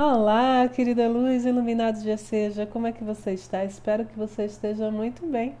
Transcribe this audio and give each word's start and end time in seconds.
Olá, 0.00 0.68
querida 0.68 1.08
luz, 1.08 1.44
iluminado 1.44 2.00
dia 2.00 2.16
seja, 2.16 2.64
como 2.64 2.86
é 2.86 2.92
que 2.92 3.02
você 3.02 3.32
está? 3.32 3.64
Espero 3.64 4.04
que 4.04 4.16
você 4.16 4.44
esteja 4.44 4.92
muito 4.92 5.26
bem. 5.26 5.56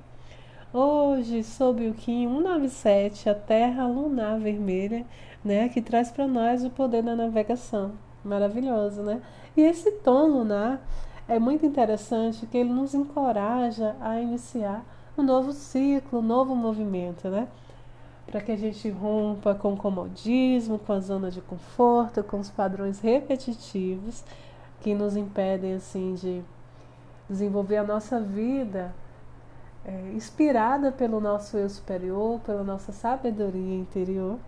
Hoje, 0.72 1.42
sob 1.42 1.88
o 1.88 1.92
Kim 1.92 2.28
197, 2.28 3.28
a 3.28 3.34
Terra 3.34 3.88
Lunar 3.88 4.38
Vermelha, 4.38 5.04
né, 5.44 5.68
que 5.68 5.82
traz 5.82 6.12
para 6.12 6.28
nós 6.28 6.64
o 6.64 6.70
poder 6.70 7.02
da 7.02 7.16
navegação. 7.16 7.94
Maravilhoso, 8.22 9.02
né? 9.02 9.20
E 9.56 9.60
esse 9.60 9.90
tom 9.90 10.28
lunar 10.28 10.80
é 11.26 11.40
muito 11.40 11.66
interessante 11.66 12.46
que 12.46 12.58
ele 12.58 12.70
nos 12.70 12.94
encoraja 12.94 13.96
a 14.00 14.20
iniciar 14.20 14.84
um 15.18 15.22
novo 15.24 15.52
ciclo, 15.52 16.20
um 16.20 16.22
novo 16.22 16.54
movimento, 16.54 17.28
né? 17.28 17.48
Para 18.30 18.40
que 18.40 18.52
a 18.52 18.56
gente 18.56 18.88
rompa 18.90 19.54
com 19.54 19.72
o 19.72 19.76
comodismo, 19.76 20.78
com 20.78 20.92
a 20.92 21.00
zona 21.00 21.30
de 21.30 21.40
conforto, 21.40 22.22
com 22.22 22.38
os 22.38 22.50
padrões 22.50 23.00
repetitivos 23.00 24.22
que 24.80 24.94
nos 24.94 25.16
impedem 25.16 25.74
assim 25.74 26.14
de 26.14 26.42
desenvolver 27.28 27.78
a 27.78 27.84
nossa 27.84 28.20
vida 28.20 28.94
é, 29.84 30.12
inspirada 30.14 30.92
pelo 30.92 31.20
nosso 31.20 31.56
eu 31.56 31.68
superior, 31.68 32.40
pela 32.40 32.62
nossa 32.62 32.92
sabedoria 32.92 33.76
interior, 33.76 34.38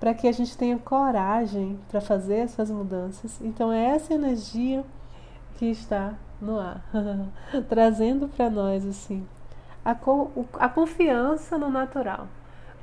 para 0.00 0.14
que 0.14 0.26
a 0.26 0.32
gente 0.32 0.56
tenha 0.56 0.78
coragem 0.78 1.78
para 1.88 2.00
fazer 2.00 2.36
essas 2.36 2.70
mudanças. 2.70 3.38
Então 3.40 3.72
é 3.72 3.84
essa 3.84 4.14
energia 4.14 4.84
que 5.56 5.66
está 5.66 6.14
no 6.40 6.58
ar, 6.58 6.82
trazendo 7.68 8.28
para 8.28 8.50
nós 8.50 8.84
assim 8.86 9.26
a, 9.86 9.96
a 10.58 10.68
confiança 10.68 11.56
no 11.56 11.70
natural, 11.70 12.26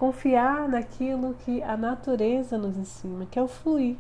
confiar 0.04 0.68
naquilo 0.68 1.34
que 1.46 1.64
a 1.64 1.78
natureza 1.78 2.58
nos 2.58 2.76
ensina, 2.76 3.26
que 3.26 3.40
é 3.40 3.42
o 3.42 3.48
fluir, 3.48 3.96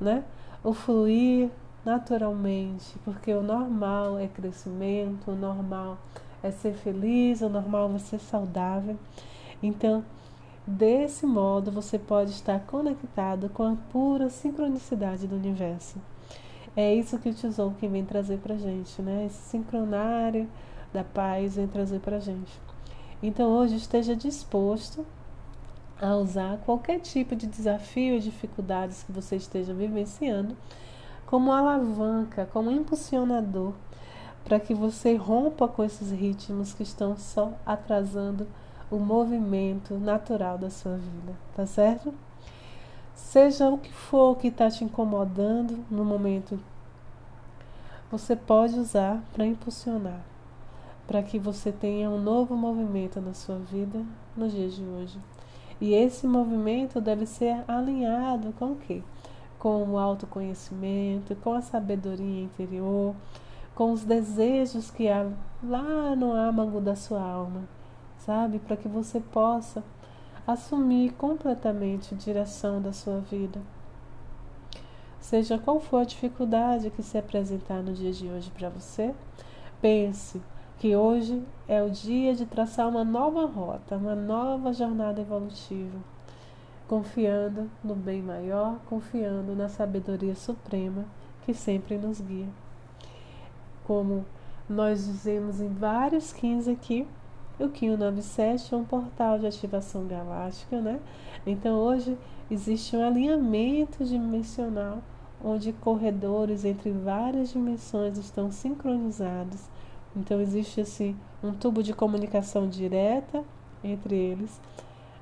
né? 0.00 0.24
O 0.64 0.72
fluir 0.72 1.50
naturalmente, 1.84 2.98
porque 3.04 3.32
o 3.32 3.44
normal 3.44 4.18
é 4.18 4.26
crescimento, 4.26 5.30
o 5.30 5.36
normal 5.36 5.98
é 6.42 6.50
ser 6.50 6.72
feliz, 6.72 7.42
o 7.42 7.48
normal 7.48 7.94
é 7.94 7.98
ser 8.00 8.18
saudável. 8.18 8.98
Então, 9.62 10.04
desse 10.66 11.24
modo, 11.24 11.70
você 11.70 11.96
pode 11.96 12.32
estar 12.32 12.58
conectado 12.66 13.48
com 13.48 13.62
a 13.62 13.76
pura 13.92 14.28
sincronicidade 14.28 15.28
do 15.28 15.36
universo. 15.36 15.94
É 16.74 16.92
isso 16.92 17.20
que 17.20 17.28
o 17.28 17.32
Tzolk'in 17.32 17.88
vem 17.88 18.04
trazer 18.04 18.38
para 18.38 18.56
gente, 18.56 19.00
né? 19.00 19.26
Esse 19.26 19.50
sincronário 19.50 20.48
da 20.92 21.04
paz 21.04 21.54
vem 21.54 21.68
trazer 21.68 22.00
para 22.00 22.18
gente. 22.18 22.52
Então, 23.22 23.48
hoje, 23.52 23.76
esteja 23.76 24.16
disposto 24.16 25.06
a 26.00 26.16
usar 26.16 26.58
qualquer 26.58 27.00
tipo 27.00 27.34
de 27.34 27.46
desafio 27.46 28.16
e 28.16 28.20
dificuldades 28.20 29.02
que 29.02 29.12
você 29.12 29.36
esteja 29.36 29.72
vivenciando 29.72 30.56
como 31.26 31.52
alavanca, 31.52 32.48
como 32.52 32.70
impulsionador 32.70 33.72
para 34.46 34.60
que 34.60 34.72
você 34.72 35.16
rompa 35.16 35.66
com 35.66 35.82
esses 35.82 36.12
ritmos 36.12 36.72
que 36.72 36.84
estão 36.84 37.16
só 37.16 37.52
atrasando 37.66 38.46
o 38.88 38.96
movimento 38.96 39.94
natural 39.94 40.56
da 40.56 40.70
sua 40.70 40.96
vida, 40.96 41.32
tá 41.56 41.66
certo? 41.66 42.14
Seja 43.12 43.68
o 43.68 43.76
que 43.76 43.92
for 43.92 44.36
que 44.36 44.46
está 44.46 44.70
te 44.70 44.84
incomodando 44.84 45.84
no 45.90 46.04
momento, 46.04 46.60
você 48.08 48.36
pode 48.36 48.78
usar 48.78 49.20
para 49.32 49.44
impulsionar, 49.44 50.20
para 51.08 51.24
que 51.24 51.40
você 51.40 51.72
tenha 51.72 52.08
um 52.08 52.22
novo 52.22 52.54
movimento 52.56 53.20
na 53.20 53.34
sua 53.34 53.58
vida 53.58 54.04
nos 54.36 54.52
dias 54.52 54.76
de 54.76 54.84
hoje. 54.84 55.18
E 55.80 55.92
esse 55.92 56.26
movimento 56.26 57.00
deve 57.00 57.26
ser 57.26 57.62
alinhado 57.68 58.52
com 58.58 58.72
o 58.72 58.76
quê? 58.76 59.02
Com 59.58 59.84
o 59.84 59.98
autoconhecimento, 59.98 61.36
com 61.36 61.52
a 61.52 61.60
sabedoria 61.60 62.44
interior, 62.44 63.14
com 63.74 63.92
os 63.92 64.04
desejos 64.04 64.90
que 64.90 65.08
há 65.08 65.30
lá 65.62 66.16
no 66.16 66.32
âmago 66.32 66.80
da 66.80 66.96
sua 66.96 67.20
alma, 67.20 67.68
sabe? 68.18 68.58
Para 68.58 68.76
que 68.76 68.88
você 68.88 69.20
possa 69.20 69.84
assumir 70.46 71.12
completamente 71.12 72.14
a 72.14 72.16
direção 72.16 72.80
da 72.80 72.92
sua 72.92 73.20
vida. 73.20 73.60
Seja 75.20 75.58
qual 75.58 75.80
for 75.80 75.98
a 75.98 76.04
dificuldade 76.04 76.90
que 76.90 77.02
se 77.02 77.18
apresentar 77.18 77.82
no 77.82 77.92
dia 77.92 78.12
de 78.12 78.28
hoje 78.28 78.50
para 78.56 78.70
você, 78.70 79.12
pense 79.80 80.40
que 80.78 80.94
hoje 80.94 81.42
é 81.66 81.82
o 81.82 81.90
dia 81.90 82.34
de 82.34 82.46
traçar 82.46 82.88
uma 82.88 83.04
nova 83.04 83.46
rota, 83.46 83.96
uma 83.96 84.14
nova 84.14 84.72
jornada 84.72 85.20
evolutiva, 85.20 85.98
confiando 86.86 87.70
no 87.82 87.94
bem 87.94 88.22
maior, 88.22 88.78
confiando 88.88 89.54
na 89.54 89.68
sabedoria 89.68 90.34
suprema 90.34 91.04
que 91.44 91.54
sempre 91.54 91.96
nos 91.96 92.20
guia 92.20 92.48
como 93.86 94.26
nós 94.68 95.06
dizemos 95.06 95.60
em 95.60 95.68
vários 95.68 96.32
15 96.32 96.70
aqui, 96.72 97.06
o 97.58 97.68
Kim 97.68 97.96
97 97.96 98.74
é 98.74 98.76
um 98.76 98.84
portal 98.84 99.38
de 99.38 99.46
ativação 99.46 100.06
galáctica, 100.06 100.80
né? 100.80 101.00
Então 101.46 101.76
hoje 101.76 102.18
existe 102.50 102.96
um 102.96 103.06
alinhamento 103.06 104.04
dimensional 104.04 104.98
onde 105.42 105.72
corredores 105.72 106.64
entre 106.64 106.90
várias 106.90 107.50
dimensões 107.50 108.18
estão 108.18 108.50
sincronizados. 108.50 109.62
Então 110.16 110.40
existe 110.40 110.80
assim 110.80 111.14
um 111.42 111.52
tubo 111.52 111.82
de 111.82 111.92
comunicação 111.92 112.68
direta 112.68 113.44
entre 113.84 114.16
eles. 114.16 114.58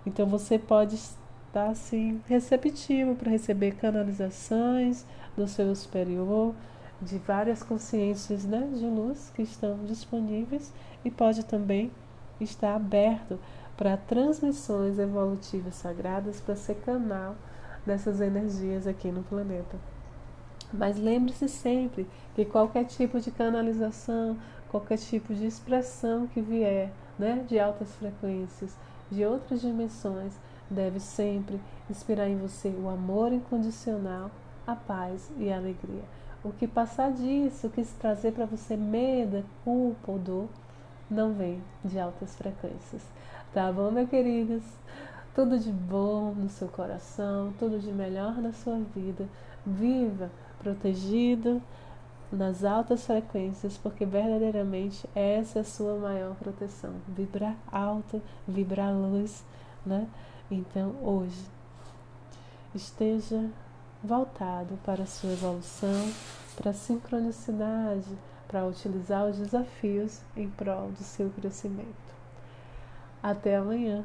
Então 0.07 0.27
você 0.27 0.59
pode 0.59 0.95
estar 0.95 1.69
assim 1.69 2.21
receptivo 2.27 3.17
para 3.17 3.31
receber 3.31 3.73
canalizações 3.73 5.05
do 5.37 5.49
seu 5.49 5.75
superior, 5.75 6.55
de 7.03 7.19
várias 7.19 7.63
consciências 7.63 8.45
né, 8.45 8.69
de 8.73 8.87
luz 8.87 9.31
que 9.35 9.43
estão 9.43 9.85
disponíveis 9.85 10.73
e 11.05 11.11
pode 11.11 11.45
também 11.45 11.91
estar 12.41 12.75
aberto 12.75 13.39
para 13.77 13.97
transmissões 13.97 14.99
evolutivas 14.99 15.75
sagradas 15.75 16.41
para 16.41 16.55
ser 16.55 16.77
canal 16.77 17.35
dessas 17.85 18.21
energias 18.21 18.87
aqui 18.87 19.11
no 19.11 19.23
planeta. 19.23 19.77
Mas 20.73 20.99
lembre-se 20.99 21.49
sempre 21.49 22.07
que 22.35 22.45
qualquer 22.45 22.85
tipo 22.85 23.21
de 23.21 23.31
canalização, 23.31 24.37
qualquer 24.75 24.99
tipo 24.99 25.33
de 25.33 25.47
expressão 25.47 26.27
que 26.27 26.41
vier 26.41 26.91
né, 27.17 27.45
de 27.47 27.61
altas 27.61 27.95
frequências, 27.95 28.77
de 29.09 29.25
outras 29.25 29.61
dimensões, 29.61 30.33
deve 30.69 30.99
sempre 30.99 31.61
inspirar 31.89 32.29
em 32.29 32.37
você 32.37 32.71
o 32.71 32.89
amor 32.89 33.33
incondicional, 33.33 34.33
a 34.67 34.75
paz 34.75 35.31
e 35.39 35.53
a 35.53 35.59
alegria. 35.59 36.03
O 36.43 36.51
que 36.51 36.67
passar 36.67 37.13
disso, 37.13 37.69
o 37.69 37.71
que 37.71 37.85
se 37.85 37.95
trazer 37.95 38.33
para 38.33 38.47
você 38.47 38.77
medo, 38.77 39.45
culpa 39.63 40.11
ou 40.11 40.19
dor, 40.19 40.49
não 41.09 41.33
vem 41.33 41.63
de 41.85 42.01
altas 42.01 42.35
frequências. 42.35 43.03
Tá 43.53 43.71
bom, 43.71 43.93
meus 43.93 44.11
queridos? 44.11 44.65
Tudo 45.37 45.57
de 45.57 45.71
bom 45.71 46.33
no 46.33 46.49
seu 46.49 46.67
coração, 46.67 47.55
tudo 47.61 47.79
de 47.79 47.93
melhor 47.93 48.39
na 48.39 48.53
sua 48.53 48.81
vida. 48.93 49.29
Viva 49.65 50.33
protegido 50.59 51.63
nas 52.35 52.65
altas 52.65 53.05
frequências, 53.05 53.77
porque 53.77 54.05
verdadeiramente 54.05 55.09
essa 55.15 55.59
é 55.59 55.63
a 55.63 55.65
sua 55.65 55.97
maior 55.97 56.35
proteção. 56.37 56.95
Vibrar 57.09 57.57
alto, 57.71 58.21
vibrar 58.47 58.93
luz, 58.93 59.45
né? 59.85 60.09
Então, 60.51 60.95
hoje, 61.03 61.47
esteja 62.75 63.49
voltado 64.03 64.79
para 64.85 65.05
a 65.05 65.07
sua 65.07 65.33
evolução, 65.33 66.13
para 66.57 66.71
a 66.71 66.75
sincronicidade, 66.75 68.09
para 68.47 68.67
utilizar 68.67 69.27
os 69.27 69.39
desafios 69.39 70.21
em 70.37 70.49
prol 70.49 70.91
do 70.91 71.03
seu 71.03 71.31
crescimento. 71.31 72.15
Até 73.23 73.57
amanhã! 73.57 74.05